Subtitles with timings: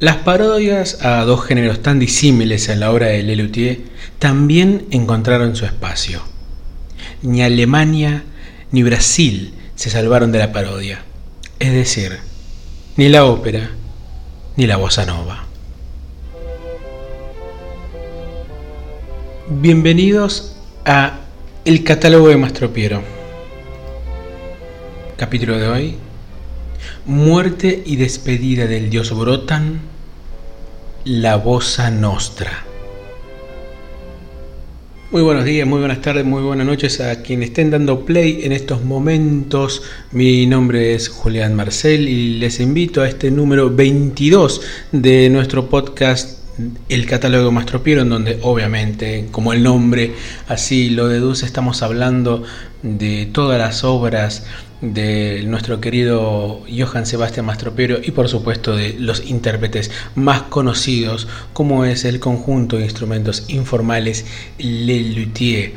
[0.00, 3.80] Las parodias a dos géneros tan disímiles en la obra de Lelutier
[4.18, 6.22] también encontraron su espacio.
[7.20, 8.24] Ni Alemania
[8.72, 11.02] ni Brasil se salvaron de la parodia,
[11.58, 12.18] es decir,
[12.96, 13.72] ni la ópera
[14.56, 15.44] ni la bossa nova.
[19.50, 20.56] Bienvenidos
[20.86, 21.20] a
[21.66, 23.02] El catálogo de Mastropiero.
[25.18, 25.96] Capítulo de hoy.
[27.04, 29.89] Muerte y despedida del dios Brotan,
[31.04, 32.64] la bossa nostra.
[35.10, 38.52] Muy buenos días, muy buenas tardes, muy buenas noches a quienes estén dando play en
[38.52, 39.82] estos momentos.
[40.12, 44.60] Mi nombre es Julián Marcel y les invito a este número 22
[44.92, 46.38] de nuestro podcast
[46.88, 50.12] el catálogo Mastropiero, en donde obviamente, como el nombre
[50.46, 52.44] así lo deduce, estamos hablando
[52.82, 54.44] de todas las obras
[54.80, 61.84] de nuestro querido Johann Sebastian Mastropiero y por supuesto de los intérpretes más conocidos como
[61.84, 64.24] es el conjunto de instrumentos informales
[64.58, 65.72] Le Luthier.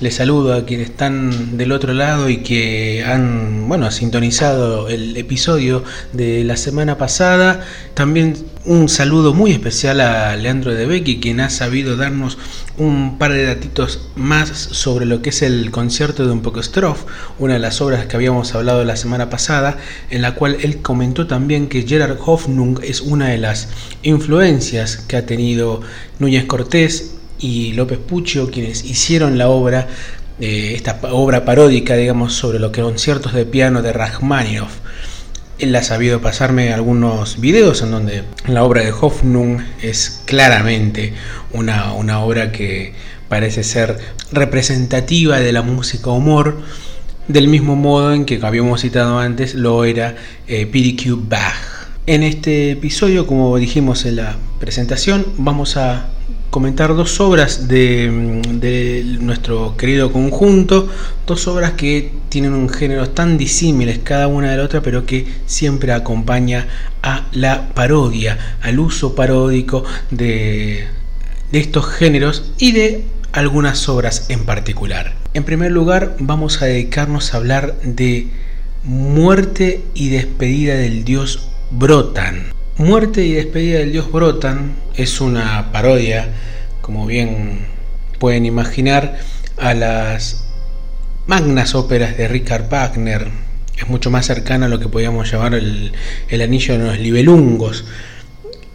[0.00, 5.82] Les saludo a quienes están del otro lado y que han bueno, sintonizado el episodio
[6.12, 7.66] de la semana pasada.
[7.94, 12.38] También un saludo muy especial a Leandro de Becky, quien ha sabido darnos
[12.76, 17.04] un par de datitos más sobre lo que es el concierto de un poco Stroff,
[17.40, 19.78] una de las obras que habíamos hablado la semana pasada,
[20.10, 23.68] en la cual él comentó también que Gerard Hoffnung es una de las
[24.02, 25.80] influencias que ha tenido
[26.20, 29.88] Núñez Cortés y López Puccio, quienes hicieron la obra,
[30.40, 34.72] eh, esta obra paródica, digamos, sobre los conciertos de piano de Rachmaninoff.
[35.58, 41.14] Él ha sabido pasarme algunos videos en donde la obra de Hoffnung es claramente
[41.52, 42.94] una, una obra que
[43.28, 43.98] parece ser
[44.30, 46.60] representativa de la música humor,
[47.26, 51.78] del mismo modo en que habíamos citado antes lo era eh, PDQ Bach.
[52.06, 56.08] En este episodio, como dijimos en la presentación, vamos a
[56.50, 60.88] comentar dos obras de, nuestro querido conjunto,
[61.26, 65.26] dos obras que tienen un género tan disímiles cada una de la otra, pero que
[65.46, 66.66] siempre acompaña
[67.02, 70.86] a la parodia, al uso paródico de,
[71.52, 75.14] estos géneros y de algunas obras en particular.
[75.34, 78.28] En primer lugar, vamos a dedicarnos a hablar de
[78.84, 82.57] muerte y despedida del dios Brotan.
[82.78, 86.28] Muerte y despedida del dios Brotan es una parodia,
[86.80, 87.66] como bien
[88.20, 89.18] pueden imaginar,
[89.56, 90.44] a las
[91.26, 93.26] magnas óperas de Richard Wagner.
[93.76, 95.92] Es mucho más cercana a lo que podríamos llamar el,
[96.30, 97.84] anillo de los libelungos.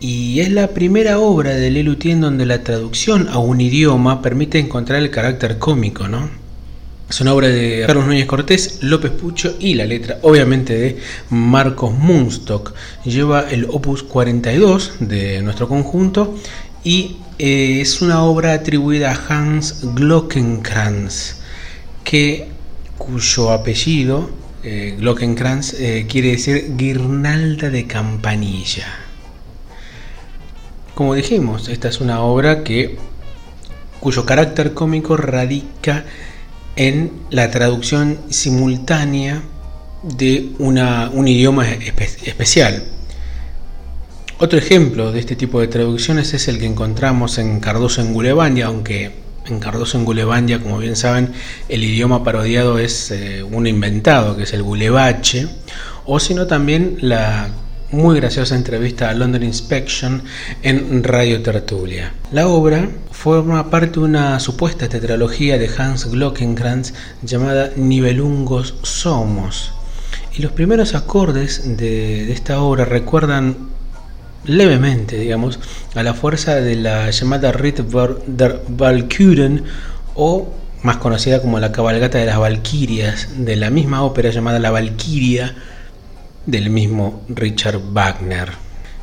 [0.01, 4.99] Y es la primera obra de Lelutier donde la traducción a un idioma permite encontrar
[4.99, 6.29] el carácter cómico, ¿no?
[7.13, 10.97] Es una obra de Carlos Núñez Cortés, López Pucho y la letra obviamente de
[11.29, 12.73] Marcos Munstock.
[13.05, 16.35] Lleva el opus 42 de nuestro conjunto
[16.83, 21.35] y eh, es una obra atribuida a Hans Glockenkranz,
[22.03, 22.47] que,
[22.97, 24.31] cuyo apellido,
[24.63, 28.87] eh, Glockenkranz, eh, quiere decir guirnalda de campanilla.
[30.95, 32.97] Como dijimos, esta es una obra que,
[33.99, 36.32] cuyo carácter cómico radica en
[37.29, 39.41] la traducción simultánea
[40.03, 42.83] de una, un idioma especial.
[44.39, 48.65] Otro ejemplo de este tipo de traducciones es el que encontramos en Cardoso en Gulebandia,
[48.65, 49.11] aunque
[49.45, 51.31] en Cardoso en Gulebandia, como bien saben,
[51.69, 55.47] el idioma parodiado es eh, uno inventado, que es el gulebache,
[56.05, 57.49] o sino también la
[57.93, 60.23] muy graciosa entrevista a London Inspection
[60.63, 62.11] en Radio Tertulia.
[62.31, 69.73] La obra forma parte de una supuesta tetralogía de Hans Glockenkrantz llamada Nivelungos Somos.
[70.35, 73.69] Y los primeros acordes de, esta obra recuerdan
[74.43, 75.59] levemente, digamos,
[75.93, 77.81] a la fuerza de la llamada Ritt
[78.25, 79.65] der Valkyren
[80.15, 80.47] o
[80.81, 85.53] más conocida como la cabalgata de las Valquirias, de la misma ópera llamada La Valquiria
[86.45, 88.51] del mismo Richard Wagner.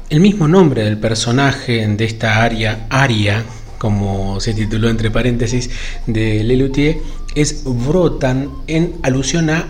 [0.08, 3.44] El mismo nombre del personaje de esta aria, aria,
[3.78, 5.70] como se tituló entre paréntesis,
[6.06, 6.98] de Lelutier,
[7.34, 9.68] es Vrotan en alusión a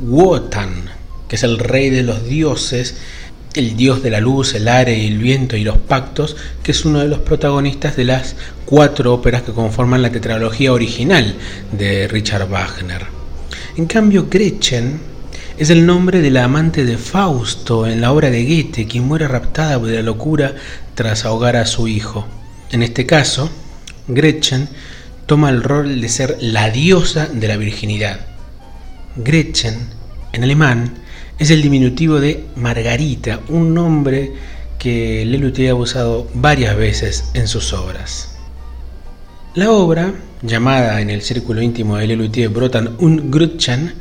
[0.00, 0.90] Wotan,
[1.26, 2.96] que es el rey de los dioses,
[3.54, 7.00] el dios de la luz, el aire, el viento y los pactos, que es uno
[7.00, 11.34] de los protagonistas de las cuatro óperas que conforman la tetralogía original
[11.72, 13.06] de Richard Wagner.
[13.76, 15.00] En cambio, Gretchen
[15.58, 19.26] es el nombre de la amante de Fausto en la obra de Goethe, quien muere
[19.26, 20.54] raptada de la locura
[20.94, 22.26] tras ahogar a su hijo.
[22.70, 23.50] En este caso,
[24.06, 24.68] Gretchen
[25.26, 28.20] toma el rol de ser la diosa de la virginidad.
[29.16, 29.74] Gretchen,
[30.32, 30.94] en alemán,
[31.40, 34.32] es el diminutivo de Margarita, un nombre
[34.78, 38.36] que Lelutier ha usado varias veces en sus obras.
[39.54, 43.94] La obra, llamada en el círculo íntimo de Lelutier Brotan un Grutchan,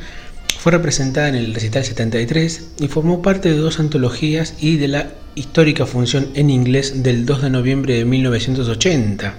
[0.68, 5.14] fue representada en el recital 73 y formó parte de dos antologías y de la
[5.34, 9.34] histórica función en inglés del 2 de noviembre de 1980.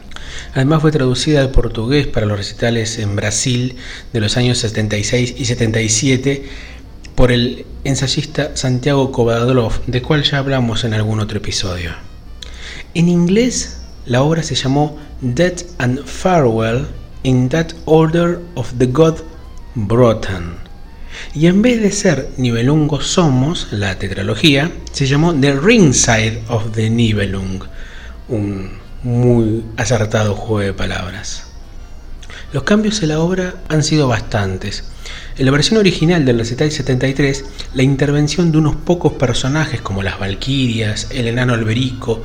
[0.54, 3.76] Además fue traducida al portugués para los recitales en Brasil
[4.14, 6.44] de los años 76 y 77
[7.14, 11.90] por el ensayista Santiago Kovadlov, de cual ya hablamos en algún otro episodio.
[12.94, 16.86] En inglés, la obra se llamó Death and Farewell
[17.22, 19.18] in That Order of the God
[19.74, 20.67] Brotan.
[21.34, 26.90] Y en vez de ser Nibelungo Somos, la tetralogía, se llamó The Ringside of the
[26.90, 27.62] Nibelung,
[28.28, 31.44] un muy acertado juego de palabras.
[32.52, 34.84] Los cambios en la obra han sido bastantes.
[35.36, 37.44] En la versión original del recital 73,
[37.74, 42.22] la intervención de unos pocos personajes como las Valquirias, el enano Alberico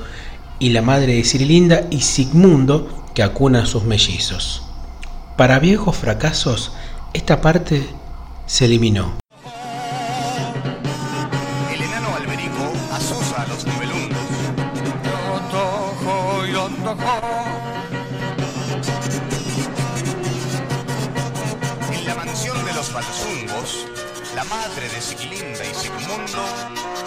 [0.60, 4.64] y la madre de Cirilinda y Sigmundo que acuna a sus mellizos.
[5.38, 6.72] Para viejos fracasos,
[7.14, 7.84] esta parte
[8.46, 9.18] se eliminó.
[11.74, 14.20] El enano Alberico asosa a los nivelundos.
[21.92, 23.88] En la mansión de los Falsungos,
[24.36, 26.44] la madre de Sigilinda y Sigmundo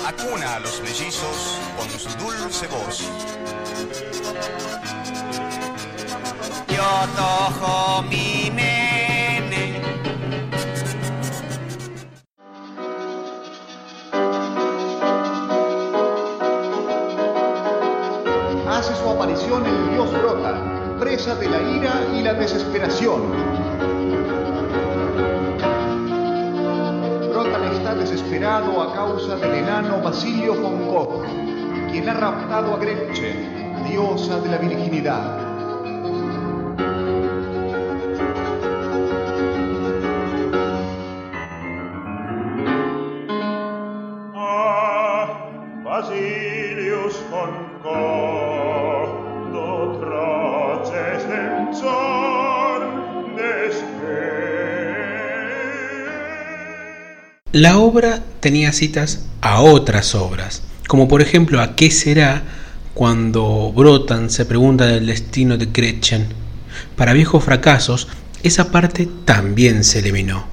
[0.07, 3.03] acuna a los mellizos con su dulce voz.
[6.69, 8.51] Yo tojo mi
[28.47, 31.27] a causa del enano Basilio von Koch,
[31.91, 35.39] quien ha raptado a Gretchen, diosa de la virginidad.
[44.37, 44.87] Ah.
[57.53, 62.45] La obra tenía citas a otras obras, como por ejemplo a qué será
[62.95, 66.29] cuando Brotan se pregunta del destino de Gretchen.
[66.95, 68.07] Para viejos fracasos,
[68.45, 70.47] esa parte también se eliminó.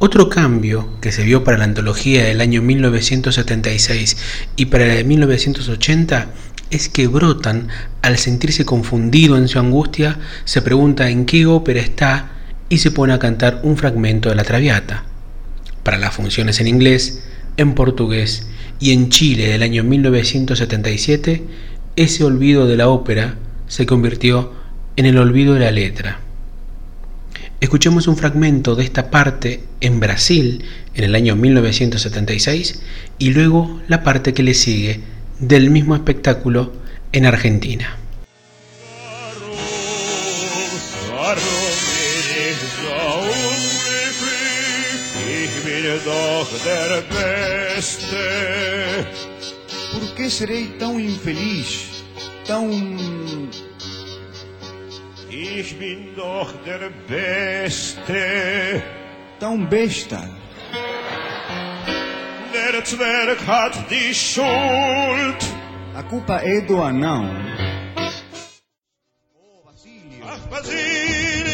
[0.00, 4.16] Otro cambio que se vio para la antología del año 1976
[4.56, 6.26] y para la de 1980
[6.70, 7.68] es que Brotan,
[8.02, 12.32] al sentirse confundido en su angustia, se pregunta en qué ópera está
[12.68, 15.04] y se pone a cantar un fragmento de la Traviata.
[15.82, 17.22] Para las funciones en inglés,
[17.56, 18.46] en portugués
[18.78, 21.42] y en Chile del año 1977,
[21.96, 23.36] ese olvido de la ópera
[23.66, 24.52] se convirtió
[24.96, 26.20] en el olvido de la letra.
[27.60, 32.80] Escuchemos un fragmento de esta parte en Brasil en el año 1976
[33.18, 35.00] y luego la parte que le sigue
[35.38, 36.72] del mismo espectáculo
[37.12, 37.99] en Argentina.
[46.04, 48.24] Doch der Beste.
[49.92, 52.04] ¿Por qué seré tão infeliz?
[52.46, 52.70] Tão.
[55.30, 58.82] Ich bin doch der Beste.
[59.40, 60.28] tão besta?
[62.52, 65.40] Der Zwerg hat die Schuld.
[65.96, 67.24] A culpa é do anão.
[70.22, 71.49] Ach, Basilius!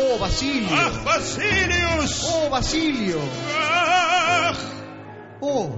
[0.00, 0.68] Oh, Basílio!
[0.76, 2.24] Ach, Basilius!
[2.32, 3.18] Oh, Basílio!
[3.56, 4.56] Ach,
[5.40, 5.70] Oh,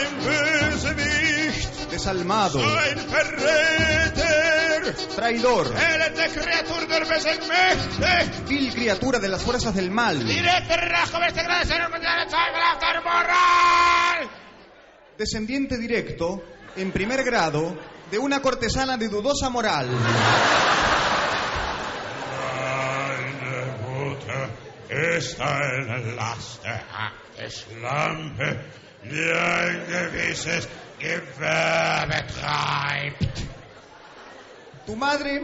[0.00, 1.90] ein Bösewicht!
[1.90, 4.94] desalmado, ein Verräter!
[5.16, 8.30] traidor, Elende Kreatur der bösen Mächte!
[8.48, 14.28] vil criatura de las fuerzas del mal, Rache beste Grenzen und der zweifelhafter Moral!
[15.18, 16.42] descendiente directo,
[16.76, 17.76] en primer grado,
[18.10, 19.88] de una cortesana de dudosa moral.
[24.92, 28.60] Mutter ist eine lasterhafte Schlampe,
[29.04, 30.68] die ein gewisses
[30.98, 33.42] Gewerbe treibt.
[34.86, 35.40] Tu madre.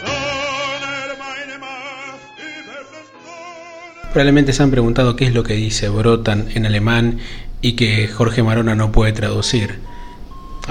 [0.00, 0.28] Donner.
[4.12, 7.20] Probablemente se han preguntado qué es lo que dice Brotan en alemán
[7.60, 9.78] y que Jorge Marona no puede traducir.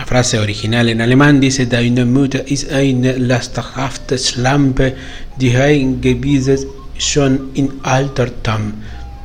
[0.05, 4.95] Frase original en alemán dice Deine Mutter ist eine lasterhafte Schlampe,
[5.37, 8.73] die eingewiesen schon in Altertum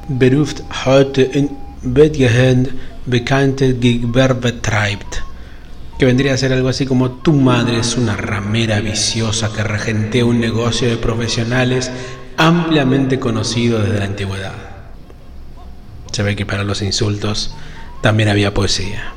[0.09, 1.51] beruft heute in
[1.83, 2.71] Bettgehend
[3.07, 5.23] bekannte Gewerbe treibt
[5.99, 10.25] que vendría a ser algo así como tu madre es una ramera viciosa que regentea
[10.25, 11.93] un negocio de profesionales
[12.37, 14.55] ampliamente conocido desde la antigüedad.
[16.11, 17.55] Se ve que para los insultos
[18.01, 19.13] también había poesía.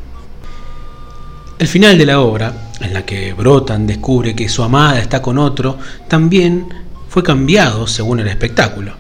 [1.58, 5.38] El final de la obra, en la que Brotan descubre que su amada está con
[5.38, 5.78] otro,
[6.10, 6.68] también
[7.08, 8.94] fue cambiado según el espectáculo.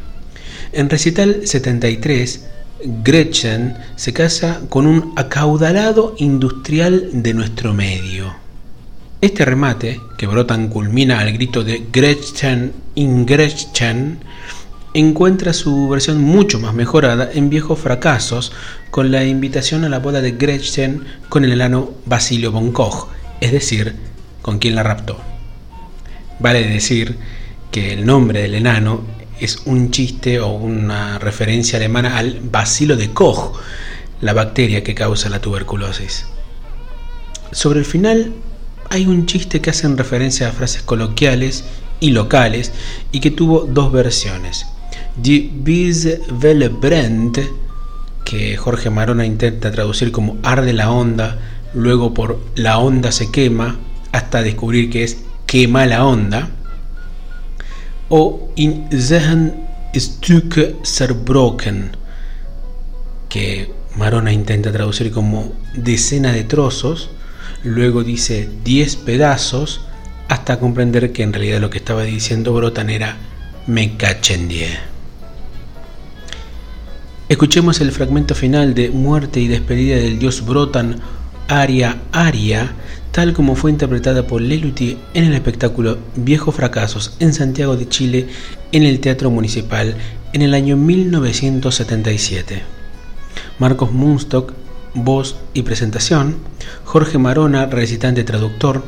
[0.71, 2.45] En recital 73,
[3.03, 8.33] Gretchen se casa con un acaudalado industrial de nuestro medio.
[9.19, 14.19] Este remate, que Brotan culmina al grito de Gretchen in Gretchen,
[14.95, 18.53] encuentra su versión mucho más mejorada en Viejos Fracasos,
[18.91, 23.09] con la invitación a la boda de Gretchen con el enano Basilio von Koch,
[23.41, 23.93] es decir,
[24.41, 25.19] con quien la raptó.
[26.39, 27.17] Vale decir
[27.71, 29.01] que el nombre del enano
[29.41, 33.59] es un chiste o una referencia alemana al bacilo de Koch,
[34.21, 36.25] la bacteria que causa la tuberculosis.
[37.51, 38.31] Sobre el final
[38.89, 41.65] hay un chiste que hace referencia a frases coloquiales
[41.99, 42.71] y locales
[43.11, 44.67] y que tuvo dos versiones.
[45.17, 45.51] Die
[46.81, 47.39] brennt,
[48.25, 51.39] que Jorge Marona intenta traducir como arde la onda,
[51.73, 53.77] luego por la onda se quema,
[54.11, 56.49] hasta descubrir que es quema la onda
[58.09, 61.95] o in zehen Stücke zerbrochen,
[63.29, 67.09] que Marona intenta traducir como decena de trozos,
[67.63, 69.85] luego dice diez pedazos,
[70.27, 73.15] hasta comprender que en realidad lo que estaba diciendo Brotan era
[73.67, 74.94] me cachen die.
[77.27, 80.97] Escuchemos el fragmento final de Muerte y despedida del dios Brotan,
[81.47, 82.73] Aria Aria,
[83.11, 88.27] tal como fue interpretada por Leluti en el espectáculo Viejos Fracasos en Santiago de Chile
[88.71, 89.95] en el Teatro Municipal
[90.33, 92.61] en el año 1977.
[93.57, 94.53] Marcos Munstock,
[94.93, 96.35] voz y presentación,
[96.83, 98.83] Jorge Marona, recitante traductor,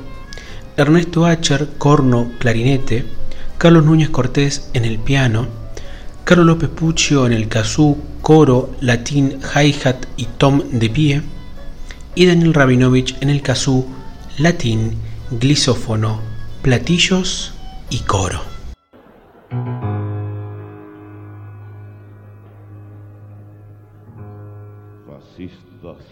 [0.78, 3.04] Ernesto Acher, corno, clarinete,
[3.58, 5.48] Carlos Núñez Cortés en el piano,
[6.28, 11.22] Carlos López Puccio en el kazoo, coro, latín, hi-hat y tom de pie,
[12.16, 13.86] y Daniel Rabinovich en el kazoo,
[14.38, 14.98] latín,
[15.32, 16.20] glisófono,
[16.64, 17.54] platillos
[17.90, 18.42] y coro.
[25.08, 26.04] Fascistas.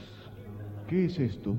[0.88, 1.58] ¿Qué es esto?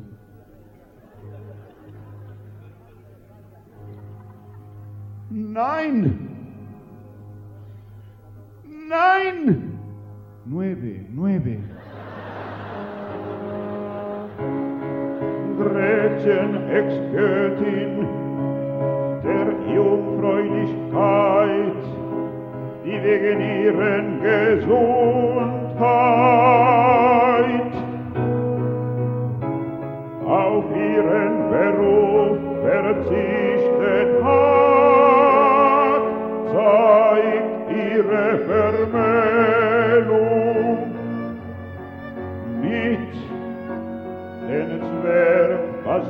[5.29, 6.36] ¡Nein!
[8.89, 9.79] ¡Nein!
[10.45, 11.59] Nueve, nueve.
[15.59, 18.07] Gretchen, Ex-Göttin
[19.25, 21.83] der Jungfräulichkeit,
[22.85, 25.37] die wegen ihren Gesundheit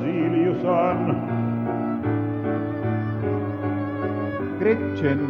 [0.07, 0.99] Basilius an.
[4.61, 5.21] Gretchen,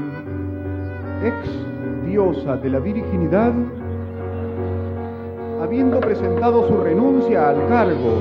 [1.24, 3.52] ex diosa de la virginidad,
[5.62, 8.18] habiendo presentado su renuncia al cargo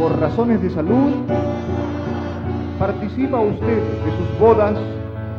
[0.00, 1.12] por razones de salud,
[2.80, 4.76] participa usted de sus bodas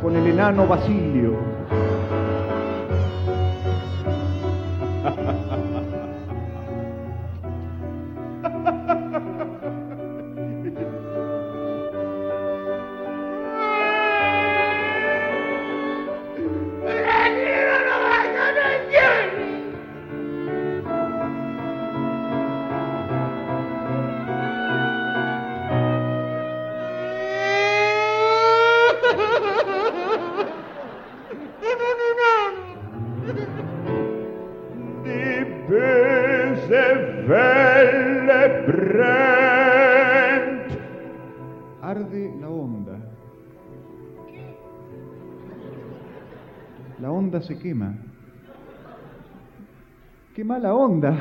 [0.02, 1.57] con el enano Basilio.
[47.48, 47.94] Se quema.
[50.36, 51.14] Quema la onda.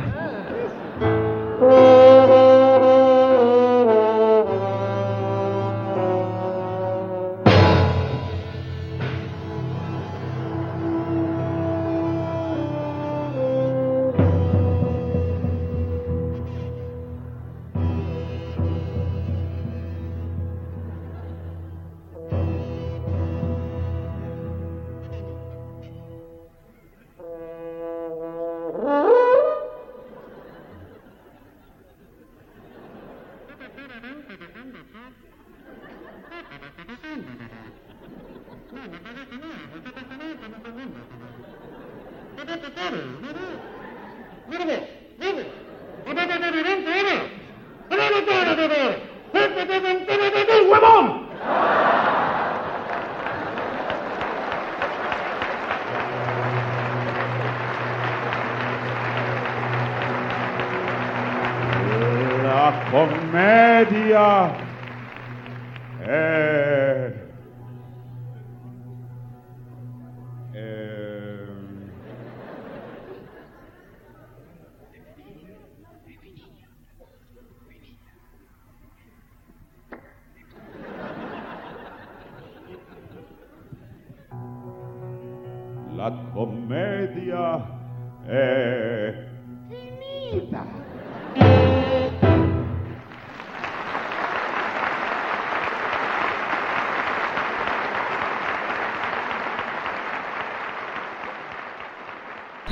[85.97, 87.67] La commedia
[88.27, 89.15] è
[89.67, 90.86] finita.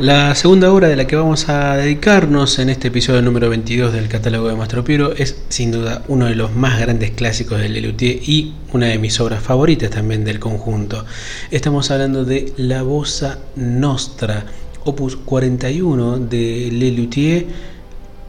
[0.04, 4.08] La segunda obra de la que vamos a dedicarnos en este episodio número 22 del
[4.08, 8.20] catálogo de Mastro Piero es sin duda uno de los más grandes clásicos de Lelutier
[8.22, 11.06] y una de mis obras favoritas también del conjunto.
[11.50, 14.44] Estamos hablando de La Bossa Nostra,
[14.84, 17.46] opus 41 de Lelutier,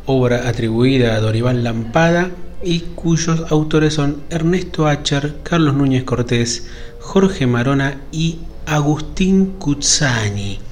[0.06, 2.32] obra atribuida a Dorival Lampada
[2.64, 6.68] y cuyos autores son Ernesto Acher, Carlos Núñez Cortés,
[7.02, 10.65] Jorge Marona y Agustín Cuzzani.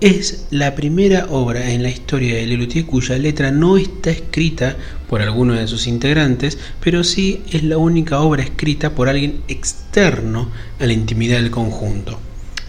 [0.00, 4.74] Es la primera obra en la historia de Lelutier cuya letra no está escrita
[5.10, 10.48] por alguno de sus integrantes, pero sí es la única obra escrita por alguien externo
[10.78, 12.18] a la intimidad del conjunto.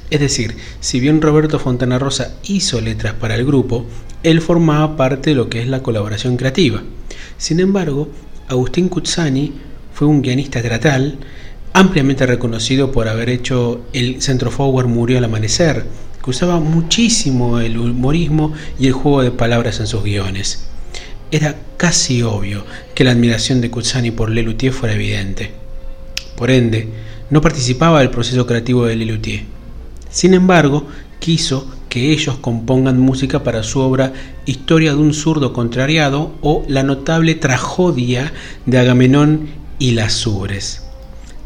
[0.09, 3.85] Es decir, si bien Roberto Fontana Rosa hizo letras para el grupo,
[4.23, 6.83] él formaba parte de lo que es la colaboración creativa.
[7.37, 8.09] Sin embargo,
[8.49, 9.53] Agustín Cuzzani
[9.93, 11.17] fue un guionista teatral
[11.71, 15.85] ampliamente reconocido por haber hecho el Centro Forward Murió al Amanecer,
[16.23, 20.67] que usaba muchísimo el humorismo y el juego de palabras en sus guiones.
[21.31, 25.51] Era casi obvio que la admiración de Cuzzani por Lelutier fuera evidente.
[26.35, 26.89] Por ende,
[27.29, 29.43] no participaba del proceso creativo de Lelutier.
[30.09, 30.87] Sin embargo,
[31.19, 34.13] quiso que ellos compongan música para su obra
[34.45, 38.33] Historia de un zurdo contrariado o la notable tragedia
[38.65, 40.90] de Agamenón y las Ubres.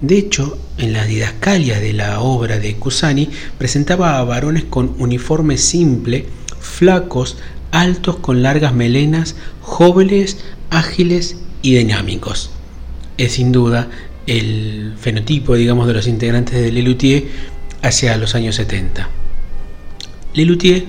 [0.01, 5.57] De hecho, en las didascalias de la obra de Cusani presentaba a varones con uniforme
[5.57, 6.25] simple,
[6.59, 7.37] flacos,
[7.71, 10.37] altos con largas melenas, jóvenes,
[10.69, 12.51] ágiles y dinámicos.
[13.17, 13.89] Es sin duda
[14.27, 17.23] el fenotipo, digamos, de los integrantes de Lelutier
[17.81, 19.09] hacia los años 70.
[20.33, 20.85] Lelutier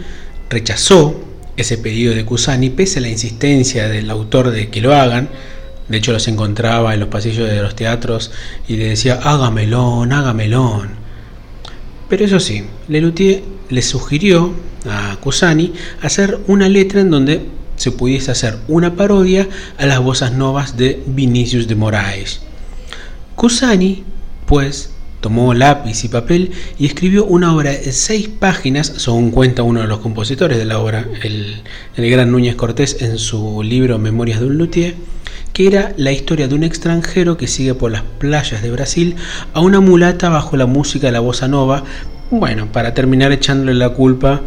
[0.51, 1.21] rechazó
[1.57, 5.29] ese pedido de Cusani pese a la insistencia del autor de que lo hagan,
[5.88, 8.33] de hecho, los encontraba en los pasillos de los teatros
[8.66, 10.88] y le decía, hágamelón, hágamelón.
[12.09, 14.53] Pero eso sí, Lelutier le sugirió
[14.88, 15.72] a Cusani
[16.03, 17.46] hacer una letra en donde
[17.77, 22.40] se pudiese hacer una parodia a las voces novas de Vinicius de Moraes.
[23.37, 24.03] Cusani,
[24.46, 29.83] pues, tomó lápiz y papel y escribió una obra de seis páginas, según cuenta uno
[29.83, 31.62] de los compositores de la obra, el,
[31.96, 34.94] el gran Núñez Cortés, en su libro Memorias de un Luthier,
[35.57, 39.16] que era la historia de un extranjero que sigue por las playas de Brasil
[39.55, 41.83] a una mulata bajo la música de la bossa nova,
[42.31, 44.42] bueno, para terminar echándole la culpa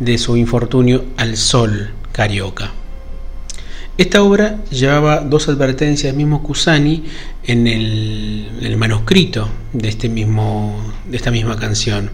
[0.00, 2.72] de su infortunio al sol carioca.
[3.96, 7.04] Esta obra llevaba dos advertencias mismo Cusani
[7.44, 12.10] en el, el manuscrito de, este mismo, de esta misma canción.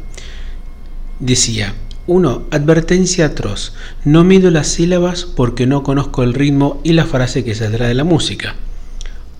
[1.19, 1.75] Decía,
[2.07, 2.43] 1.
[2.51, 3.75] Advertencia atroz.
[4.05, 7.95] No mido las sílabas porque no conozco el ritmo y la frase que saldrá de
[7.95, 8.55] la música.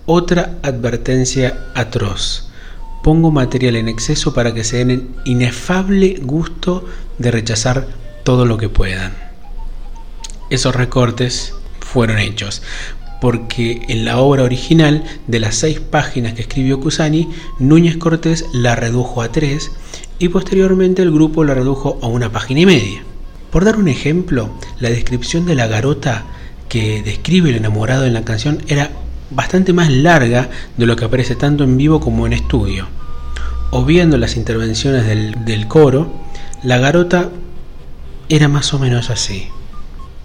[0.05, 2.49] Otra advertencia atroz.
[3.03, 6.85] Pongo material en exceso para que se den el inefable gusto
[7.17, 7.87] de rechazar
[8.23, 9.13] todo lo que puedan.
[10.49, 12.61] Esos recortes fueron hechos,
[13.21, 18.75] porque en la obra original de las seis páginas que escribió Cusani, Núñez Cortés la
[18.75, 19.71] redujo a tres
[20.21, 23.01] y posteriormente el grupo la redujo a una página y media.
[23.49, 26.25] Por dar un ejemplo, la descripción de la garota
[26.69, 28.91] que describe el enamorado en la canción era
[29.31, 32.87] bastante más larga de lo que aparece tanto en vivo como en estudio.
[33.71, 36.13] O viendo las intervenciones del, del coro,
[36.61, 37.31] la garota
[38.29, 39.47] era más o menos así.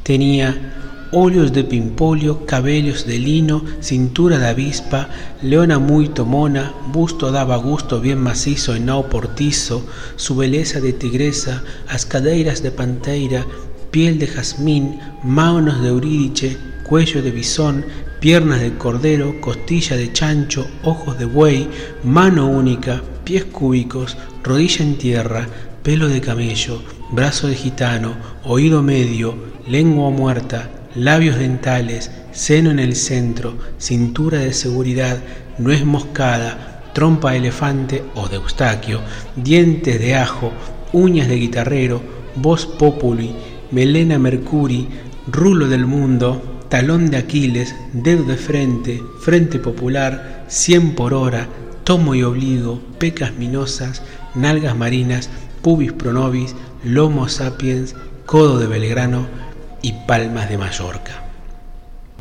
[0.03, 5.09] Tenía óleos de pimpolio, cabellos de lino, cintura de avispa,
[5.43, 11.63] leona muy tomona, busto daba gusto bien macizo e nao portizo, su beleza de tigresa,
[11.89, 13.47] as cadeiras de panteira,
[13.91, 17.85] piel de jazmín, manos de eurídice, cuello de bisón,
[18.21, 21.69] piernas de cordero, costilla de chancho, ojos de buey,
[22.03, 25.49] mano única, pies cúbicos, rodilla en tierra,
[25.83, 29.35] pelo de camello, brazo de gitano, oído medio,
[29.69, 35.19] lengua muerta, labios dentales, seno en el centro, cintura de seguridad,
[35.59, 39.01] nuez moscada, trompa de elefante o de eustaquio,
[39.37, 40.53] dientes de ajo,
[40.93, 42.01] uñas de guitarrero,
[42.35, 43.35] voz populi,
[43.71, 44.89] melena mercuri,
[45.27, 51.49] rulo del mundo, talón de Aquiles, dedo de frente, frente popular, cien por hora,
[51.85, 54.03] tomo y obligo, pecas minosas,
[54.35, 55.29] nalgas marinas,
[55.63, 59.46] pubis pronobis, lomo sapiens, codo de Belgrano
[59.87, 61.23] y palmas de Mallorca.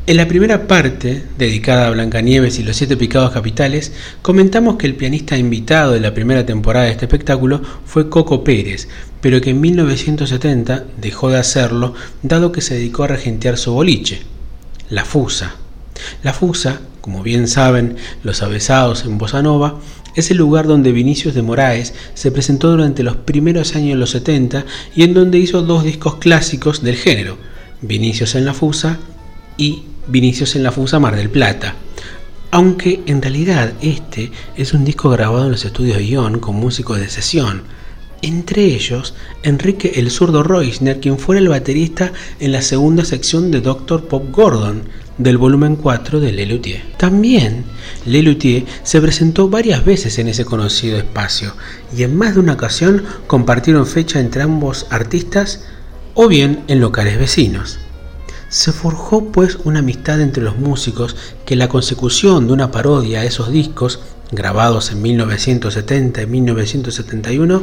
[0.06, 4.94] En la primera parte, dedicada a Blancanieves y los siete picados capitales, comentamos que el
[4.94, 8.86] pianista invitado de la primera temporada de este espectáculo fue Coco Pérez,
[9.20, 14.20] pero que en 1970 dejó de hacerlo dado que se dedicó a regentear su boliche,
[14.88, 15.56] La Fusa.
[16.22, 19.80] La Fusa, como bien saben los avesados en Bossa Nova,
[20.14, 24.10] es el lugar donde Vinicius de Moraes se presentó durante los primeros años de los
[24.10, 27.38] 70 y en donde hizo dos discos clásicos del género,
[27.80, 28.98] Vinicius en la Fusa
[29.56, 31.74] y Vinicius en la Fusa Mar del Plata.
[32.50, 37.08] Aunque en realidad este es un disco grabado en los estudios Ion con músicos de
[37.08, 37.62] sesión,
[38.22, 43.60] entre ellos Enrique el zurdo Reusner, quien fuera el baterista en la segunda sección de
[43.60, 44.08] Dr.
[44.08, 44.84] Pop Gordon
[45.18, 46.82] del volumen 4 de Lelutier.
[46.96, 47.64] También
[48.04, 51.54] Lelutier se presentó varias veces en ese conocido espacio
[51.96, 55.64] y en más de una ocasión compartieron fecha entre ambos artistas
[56.16, 57.78] o bien en locales vecinos.
[58.48, 63.24] Se forjó pues una amistad entre los músicos que la consecución de una parodia a
[63.24, 64.00] esos discos,
[64.32, 67.62] grabados en 1970 y 1971,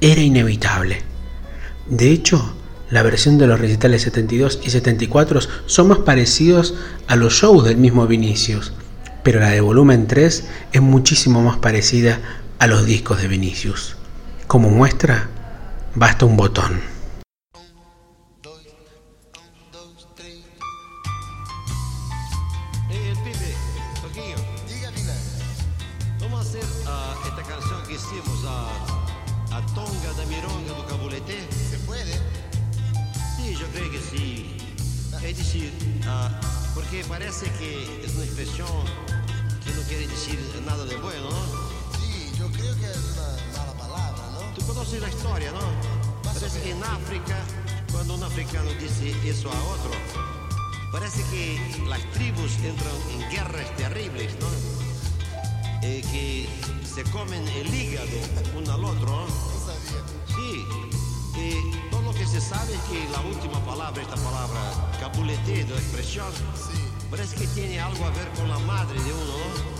[0.00, 1.02] era inevitable.
[1.88, 2.54] De hecho,
[2.90, 6.74] la versión de los recitales 72 y 74 son más parecidos
[7.08, 8.72] a los shows del mismo Vinicius,
[9.24, 12.20] pero la de volumen 3 es muchísimo más parecida
[12.60, 13.96] a los discos de Vinicius.
[14.46, 15.28] Como muestra,
[15.94, 16.89] basta un botón.
[48.50, 49.90] Africano dice eso a otro,
[50.90, 54.48] parece que las tribus entran en guerras terribles, ¿no?
[55.82, 56.48] Eh, que
[56.84, 58.08] se comen el hígado
[58.56, 59.26] uno al otro.
[60.26, 60.64] Sí.
[61.38, 61.60] Eh,
[61.90, 66.32] todo lo que se sabe es que la última palabra, esta palabra cabulete de expresión,
[66.54, 66.78] Sí.
[67.08, 69.79] Parece que tiene algo a ver con la madre de uno, ¿no?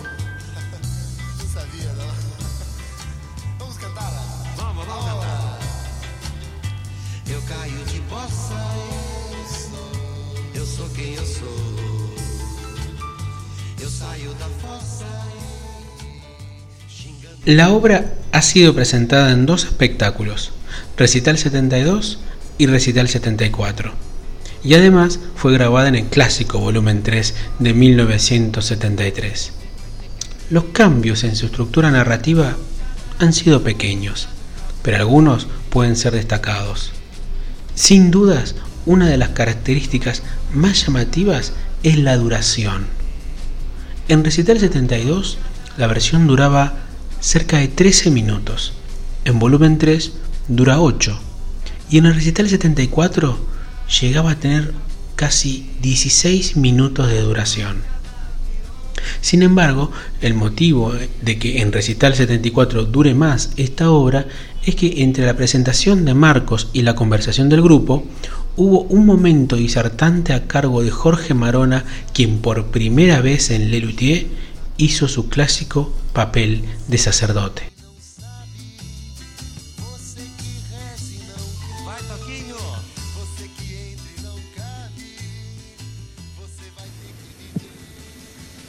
[17.45, 20.51] La obra ha sido presentada en dos espectáculos,
[20.95, 22.19] Recital 72
[22.57, 23.93] y Recital 74
[24.63, 29.51] y además fue grabada en el clásico volumen 3 de 1973.
[30.49, 32.55] Los cambios en su estructura narrativa
[33.19, 34.27] han sido pequeños,
[34.81, 36.91] pero algunos pueden ser destacados.
[37.73, 40.21] Sin dudas, una de las características
[40.53, 42.85] más llamativas es la duración.
[44.07, 45.37] En Recital 72,
[45.77, 46.73] la versión duraba
[47.19, 48.73] cerca de 13 minutos,
[49.25, 50.13] en volumen 3
[50.47, 51.19] dura 8,
[51.89, 53.39] y en el Recital 74
[54.01, 54.73] llegaba a tener
[55.15, 57.77] casi 16 minutos de duración.
[59.21, 64.27] Sin embargo, el motivo de que en Recital 74 dure más esta obra
[64.65, 68.05] es que entre la presentación de Marcos y la conversación del grupo
[68.55, 74.27] hubo un momento disertante a cargo de Jorge Marona, quien por primera vez en Lelutier
[74.77, 77.63] hizo su clásico papel de sacerdote.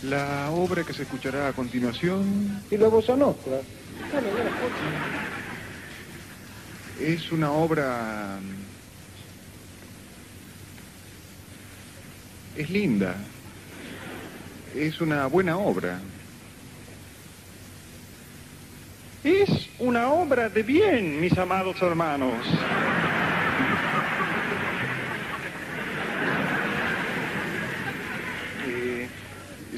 [0.03, 3.61] La obra que se escuchará a continuación y la bossa nostra.
[7.01, 8.39] es una obra...
[12.57, 13.17] Es linda.
[14.75, 16.01] Es una buena obra.
[19.25, 22.35] Es una obra de bien, mis amados hermanos.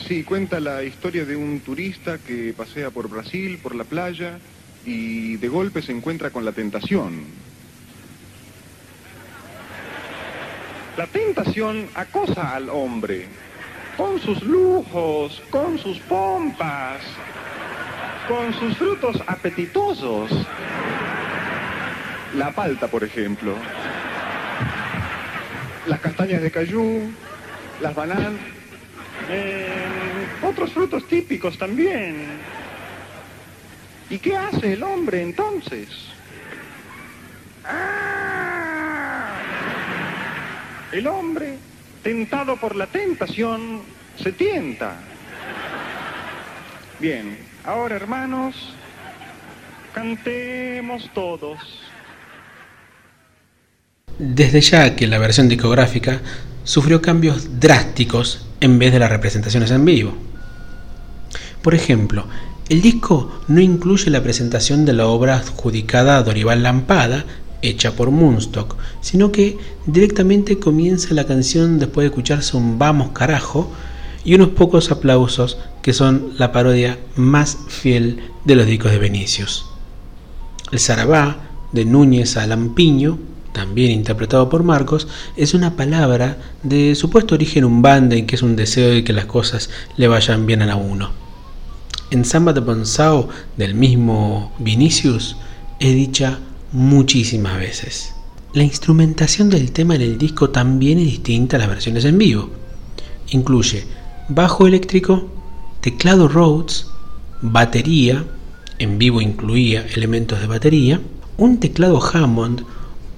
[0.06, 4.38] Sí, cuenta la historia de un turista que pasea por Brasil, por la playa,
[4.84, 7.24] y de golpe se encuentra con la tentación.
[10.96, 13.26] La tentación acosa al hombre
[13.96, 17.00] con sus lujos, con sus pompas,
[18.28, 20.30] con sus frutos apetitosos.
[22.36, 23.54] La palta, por ejemplo.
[25.86, 27.10] Las castañas de cayú,
[27.80, 28.32] las bananas.
[29.30, 29.68] Eh,
[30.42, 32.26] otros frutos típicos también.
[34.10, 35.88] ¿Y qué hace el hombre entonces?
[37.64, 38.03] ¡Ah!
[40.94, 41.56] El hombre,
[42.04, 43.80] tentado por la tentación,
[44.16, 44.94] se tienta.
[47.00, 48.54] Bien, ahora hermanos,
[49.92, 51.58] cantemos todos.
[54.20, 56.20] Desde ya que la versión discográfica
[56.62, 60.14] sufrió cambios drásticos en vez de las representaciones en vivo.
[61.60, 62.28] Por ejemplo,
[62.68, 67.24] el disco no incluye la presentación de la obra adjudicada a Dorival Lampada,
[67.68, 73.70] hecha por Moonstock, sino que directamente comienza la canción después de escucharse un vamos carajo
[74.24, 79.66] y unos pocos aplausos que son la parodia más fiel de los discos de Vinicius.
[80.72, 81.38] El Sarabá
[81.72, 83.18] de Núñez a Lampiño
[83.54, 88.56] también interpretado por Marcos, es una palabra de supuesto origen umbanda y que es un
[88.56, 91.12] deseo de que las cosas le vayan bien a uno.
[92.10, 95.36] En Samba de Bonsao del mismo Vinicius
[95.78, 96.40] es dicha
[96.74, 98.14] muchísimas veces.
[98.52, 102.50] La instrumentación del tema en el disco también es distinta a las versiones en vivo.
[103.30, 103.84] Incluye
[104.28, 105.28] bajo eléctrico,
[105.80, 106.88] teclado Rhodes,
[107.40, 108.24] batería,
[108.78, 111.00] en vivo incluía elementos de batería,
[111.36, 112.64] un teclado Hammond,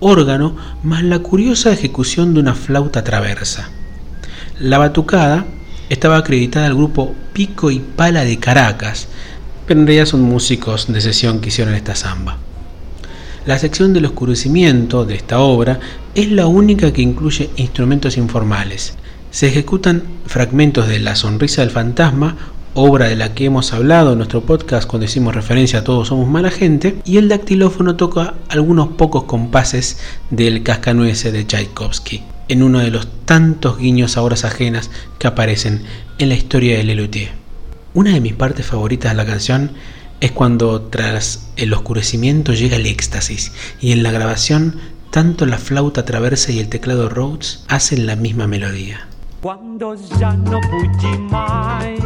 [0.00, 3.70] órgano más la curiosa ejecución de una flauta traversa.
[4.60, 5.46] La batucada
[5.88, 9.08] estaba acreditada al grupo Pico y Pala de Caracas,
[9.66, 12.38] pero en realidad son músicos de sesión que hicieron esta samba.
[13.46, 15.78] La sección del oscurecimiento de esta obra
[16.16, 18.94] es la única que incluye instrumentos informales.
[19.30, 22.37] Se ejecutan fragmentos de La Sonrisa del Fantasma,
[22.74, 26.28] obra de la que hemos hablado en nuestro podcast cuando hicimos referencia a Todos Somos
[26.28, 29.98] Mala Gente, y el dactilófono toca algunos pocos compases
[30.30, 35.85] del Cascanueces de Tchaikovsky, en uno de los tantos guiños a horas ajenas que aparecen
[36.18, 37.30] en la historia de Lelutier.
[37.94, 39.70] Una de mis partes favoritas de la canción
[40.20, 44.76] es cuando tras el oscurecimiento llega el éxtasis y en la grabación
[45.11, 49.09] tanto la flauta traversa y el teclado Rhodes hacen la misma melodía.
[49.40, 52.00] Quando já não pude mais,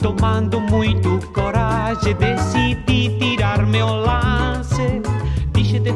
[0.00, 5.00] tomando muito coragem, decidi tirar meu lance.
[5.52, 5.92] Deixe de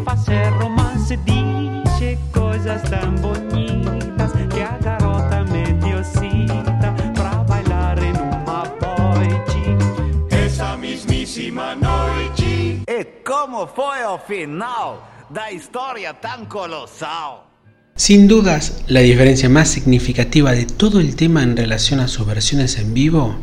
[17.95, 22.79] Sin dudas, la diferencia más significativa de todo el tema en relación a sus versiones
[22.79, 23.37] en vivo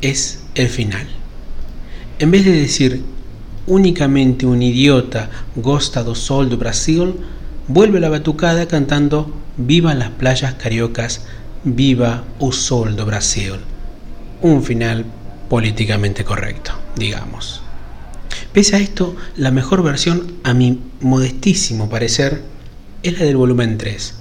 [0.00, 1.06] es el final.
[2.18, 3.02] En vez de decir
[3.66, 7.14] únicamente un idiota gosta do sol do Brasil,
[7.68, 11.26] vuelve la batucada cantando Viva las playas cariocas,
[11.64, 13.60] viva o sol do Brasil.
[14.40, 15.04] Un final
[15.50, 17.60] políticamente correcto, digamos.
[18.52, 22.42] Pese a esto, la mejor versión, a mi modestísimo parecer,
[23.04, 24.14] es la del volumen 3.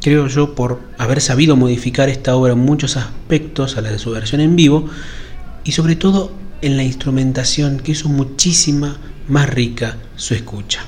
[0.00, 4.12] Creo yo por haber sabido modificar esta obra en muchos aspectos a la de su
[4.12, 4.88] versión en vivo
[5.64, 6.30] y sobre todo
[6.62, 10.84] en la instrumentación que hizo muchísima más rica su escucha.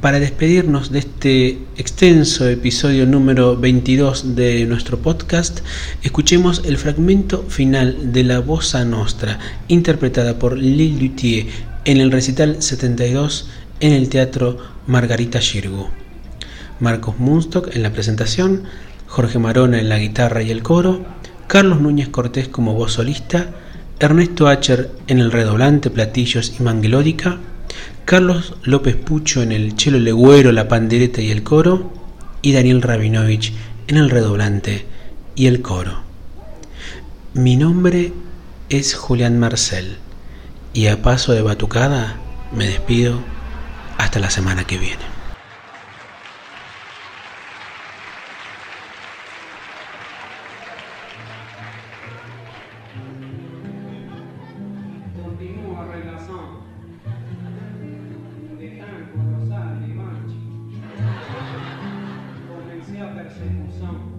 [0.00, 5.60] Para despedirnos de este extenso episodio número 22 de nuestro podcast,
[6.02, 11.46] escuchemos el fragmento final de la Bossa Nostra, interpretada por Lil Luthier
[11.84, 13.48] en el recital 72
[13.80, 15.88] en el Teatro Margarita Xirgu.
[16.80, 18.64] Marcos Munstock en la presentación,
[19.06, 21.04] Jorge Marona en la guitarra y el coro,
[21.46, 23.54] Carlos Núñez Cortés como voz solista,
[23.98, 27.38] Ernesto Acher en el redoblante, platillos y manguelódica,
[28.04, 31.92] Carlos López Pucho en el chelo legüero, la pandereta y el coro,
[32.42, 33.52] y Daniel Rabinovich
[33.86, 34.86] en el redoblante
[35.34, 36.02] y el coro.
[37.34, 38.12] Mi nombre
[38.68, 39.98] es Julián Marcel
[40.72, 42.16] y a paso de batucada
[42.52, 43.20] me despido
[43.98, 45.18] hasta la semana que viene.
[63.28, 64.17] persecução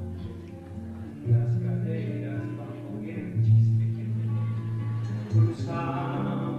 [5.30, 6.59] to stand.